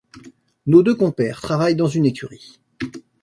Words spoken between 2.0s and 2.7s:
écurie.